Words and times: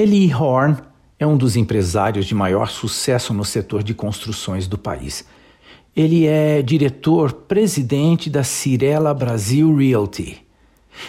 Eli 0.00 0.32
Horn 0.32 0.78
é 1.18 1.26
um 1.26 1.36
dos 1.36 1.56
empresários 1.56 2.24
de 2.24 2.34
maior 2.34 2.70
sucesso 2.70 3.34
no 3.34 3.44
setor 3.44 3.82
de 3.82 3.92
construções 3.92 4.66
do 4.66 4.78
país. 4.78 5.26
Ele 5.94 6.26
é 6.26 6.62
diretor-presidente 6.62 8.30
da 8.30 8.42
Cirela 8.42 9.12
Brasil 9.12 9.76
Realty. 9.76 10.38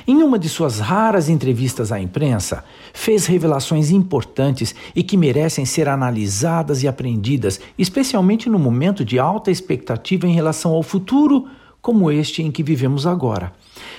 Em 0.05 0.21
uma 0.21 0.37
de 0.37 0.49
suas 0.49 0.79
raras 0.79 1.29
entrevistas 1.29 1.89
à 1.89 2.01
imprensa, 2.01 2.65
fez 2.93 3.25
revelações 3.27 3.91
importantes 3.91 4.75
e 4.93 5.01
que 5.03 5.15
merecem 5.15 5.63
ser 5.63 5.87
analisadas 5.87 6.83
e 6.83 6.87
aprendidas, 6.89 7.61
especialmente 7.77 8.49
no 8.49 8.59
momento 8.59 9.05
de 9.05 9.17
alta 9.17 9.49
expectativa 9.49 10.27
em 10.27 10.33
relação 10.33 10.73
ao 10.73 10.83
futuro, 10.83 11.47
como 11.81 12.11
este 12.11 12.43
em 12.43 12.51
que 12.51 12.61
vivemos 12.63 13.07
agora. 13.07 13.53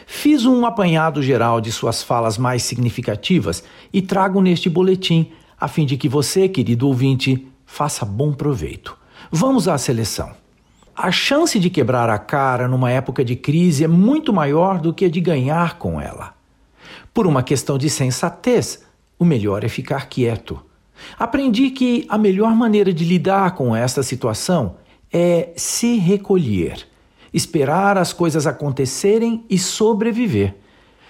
Fiz 0.07 0.45
um 0.45 0.65
apanhado 0.65 1.23
geral 1.23 1.61
de 1.61 1.73
suas 1.73 2.03
falas 2.03 2.39
mais 2.39 2.63
significativas 2.63 3.65
e 3.93 4.01
trago 4.01 4.41
neste 4.41 4.71
boletim, 4.71 5.33
a 5.61 5.67
fim 5.69 5.85
de 5.85 5.97
que 5.97 6.09
você, 6.09 6.49
querido 6.49 6.87
ouvinte, 6.87 7.47
faça 7.67 8.05
bom 8.05 8.33
proveito. 8.33 8.97
Vamos 9.31 9.67
à 9.67 9.77
seleção. 9.79 10.31
A 10.95 11.11
chance 11.11 11.59
de 11.59 11.71
quebrar 11.71 12.11
a 12.11 12.19
cara 12.19 12.69
numa 12.69 12.91
época 12.91 13.25
de 13.25 13.35
crise 13.35 13.83
é 13.83 13.89
muito 13.89 14.33
maior 14.33 14.79
do 14.79 14.93
que 14.93 15.07
a 15.07 15.11
de 15.11 15.21
ganhar 15.21 15.79
com 15.79 16.01
ela. 16.01 16.35
Por 17.15 17.27
uma 17.27 17.43
questão 17.43 17.79
de 17.79 17.89
sensatez, 17.89 18.85
o 19.19 19.25
melhor 19.25 19.65
é 19.65 19.69
ficar 19.69 20.07
quieto. 20.09 20.61
Aprendi 21.19 21.71
que 21.71 22.07
a 22.09 22.19
melhor 22.19 22.55
maneira 22.55 22.93
de 22.93 23.05
lidar 23.05 23.55
com 23.55 23.75
esta 23.75 24.03
situação 24.03 24.77
é 25.13 25.51
se 25.57 25.97
recolher, 25.97 26.87
esperar 27.33 27.97
as 27.97 28.13
coisas 28.13 28.47
acontecerem 28.47 29.45
e 29.49 29.59
sobreviver. 29.59 30.55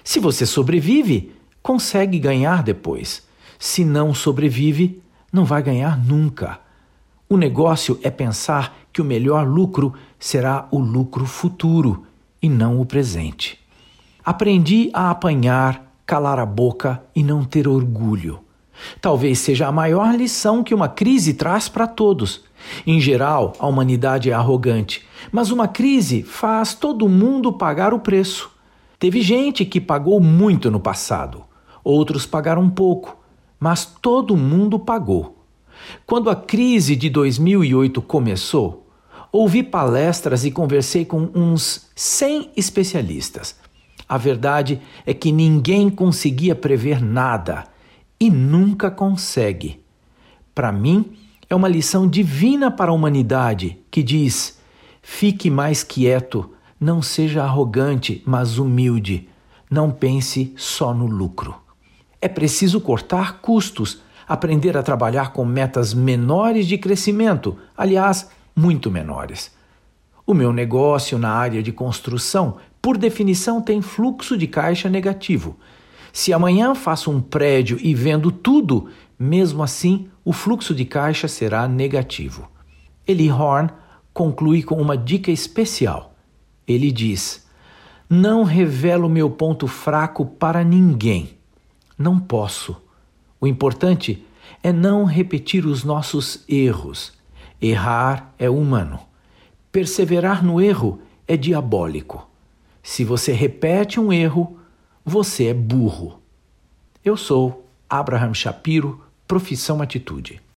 Se 0.05 0.19
você 0.19 0.47
sobrevive, 0.47 1.33
consegue 1.62 2.19
ganhar 2.19 2.62
depois. 2.62 3.27
Se 3.59 3.85
não 3.85 4.12
sobrevive, 4.12 5.03
não 5.33 5.45
vai 5.45 5.62
ganhar 5.62 5.98
nunca. 5.98 6.61
O 7.29 7.37
negócio 7.37 7.98
é 8.03 8.11
pensar 8.11 8.77
que 8.93 9.00
o 9.00 9.05
melhor 9.05 9.47
lucro 9.47 9.95
será 10.19 10.69
o 10.70 10.78
lucro 10.78 11.25
futuro 11.25 12.05
e 12.43 12.48
não 12.48 12.81
o 12.81 12.84
presente. 12.84 13.59
Aprendi 14.25 14.91
a 14.93 15.11
apanhar, 15.11 15.97
calar 16.05 16.39
a 16.39 16.47
boca 16.47 17.03
e 17.15 17.23
não 17.23 17.45
ter 17.45 17.67
orgulho. 17.67 18.41
Talvez 19.01 19.39
seja 19.39 19.69
a 19.69 19.73
maior 19.73 20.15
lição 20.15 20.62
que 20.62 20.75
uma 20.75 20.89
crise 20.89 21.34
traz 21.34 21.69
para 21.69 21.87
todos. 21.87 22.42
Em 22.87 23.01
geral, 23.01 23.55
a 23.59 23.67
humanidade 23.67 24.31
é 24.31 24.33
arrogante, 24.33 25.05
mas 25.31 25.51
uma 25.51 25.69
crise 25.69 26.23
faz 26.23 26.75
todo 26.75 27.09
mundo 27.09 27.53
pagar 27.53 27.93
o 27.93 28.00
preço. 28.00 28.50
Teve 28.98 29.20
gente 29.20 29.65
que 29.65 29.81
pagou 29.81 30.20
muito 30.20 30.70
no 30.70 30.78
passado, 30.78 31.43
outros 31.83 32.25
pagaram 32.25 32.70
pouco, 32.70 33.17
mas 33.59 33.84
todo 33.84 34.37
mundo 34.37 34.78
pagou. 34.78 35.45
Quando 36.06 36.31
a 36.31 36.37
crise 36.37 36.95
de 36.95 37.11
2008 37.11 38.00
começou, 38.03 38.87
ouvi 39.33 39.62
palestras 39.62 40.45
e 40.45 40.50
conversei 40.50 41.05
com 41.05 41.28
uns 41.34 41.89
100 41.97 42.50
especialistas. 42.56 43.56
A 44.09 44.19
verdade 44.19 44.81
é 45.06 45.15
que 45.15 45.33
ninguém 45.33 45.89
conseguia 45.89 46.55
prever 46.55 47.03
nada 47.03 47.65
e 48.23 48.31
nunca 48.31 48.89
consegue. 48.89 49.83
Para 50.55 50.70
mim, 50.70 51.11
é 51.51 51.56
uma 51.56 51.67
lição 51.67 52.06
divina 52.06 52.70
para 52.70 52.92
a 52.92 52.95
humanidade 52.95 53.81
que 53.91 54.01
diz: 54.01 54.61
fique 55.03 55.51
mais 55.51 55.83
quieto, 55.83 56.48
não 56.78 57.03
seja 57.03 57.43
arrogante, 57.43 58.23
mas 58.25 58.59
humilde, 58.59 59.28
não 59.69 59.91
pense 59.91 60.55
só 60.56 60.95
no 60.95 61.05
lucro. 61.05 61.56
É 62.20 62.28
preciso 62.28 62.81
cortar 62.81 63.41
custos 63.41 64.00
aprender 64.28 64.77
a 64.77 64.84
trabalhar 64.84 65.33
com 65.33 65.45
metas 65.45 65.93
menores 65.93 66.69
de 66.69 66.78
crescimento, 66.78 67.59
aliás, 67.77 68.31
muito 68.55 68.89
menores. 68.89 69.50
O 70.25 70.33
meu 70.33 70.53
negócio 70.53 71.19
na 71.19 71.31
área 71.31 71.61
de 71.61 71.72
construção, 71.72 72.59
por 72.81 72.97
definição, 72.97 73.60
tem 73.60 73.83
fluxo 73.83 74.39
de 74.39 74.47
caixa 74.47 74.89
negativo. 74.89 75.59
Se 76.12 76.33
amanhã 76.33 76.75
faço 76.75 77.11
um 77.11 77.21
prédio 77.21 77.78
e 77.81 77.95
vendo 77.95 78.31
tudo, 78.31 78.89
mesmo 79.19 79.62
assim 79.62 80.09
o 80.25 80.33
fluxo 80.33 80.75
de 80.75 80.84
caixa 80.84 81.27
será 81.27 81.67
negativo. 81.67 82.50
Eli 83.06 83.31
Horn 83.31 83.71
conclui 84.12 84.62
com 84.62 84.77
uma 84.77 84.97
dica 84.97 85.31
especial. 85.31 86.15
Ele 86.69 86.93
diz: 86.93 87.47
Não 88.09 88.45
revelo 88.45 89.09
meu 89.09 89.31
ponto 89.31 89.67
fraco 89.67 90.27
para 90.27 90.62
ninguém. 90.62 91.39
Não 91.97 92.21
posso. 92.21 92.77
O 93.41 93.47
importante 93.47 94.25
é 94.62 94.72
não 94.72 95.05
repetir 95.05 95.67
os 95.67 95.83
nossos 95.83 96.45
erros. 96.49 97.12
Errar 97.61 98.34
é 98.39 98.51
humano. 98.51 99.01
Perseverar 99.71 100.45
no 100.45 100.61
erro 100.61 101.01
é 101.27 101.37
diabólico. 101.37 102.28
Se 102.83 103.05
você 103.05 103.33
repete 103.33 103.99
um 103.99 104.12
erro, 104.12 104.59
você 105.05 105.47
é 105.47 105.55
burro. 105.55 106.21
Eu 107.05 107.17
sou 107.17 107.67
Abraham 107.89 108.35
Shapiro, 108.35 109.01
profissão 109.27 109.81
atitude. 109.81 110.43